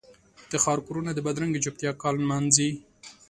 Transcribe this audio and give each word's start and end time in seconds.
د 0.51 0.53
ښار 0.63 0.79
کورونه 0.87 1.11
د 1.13 1.19
بدرنګې 1.27 1.63
چوپتیا 1.65 1.91
کال 2.01 2.15
نمانځي 2.23 2.69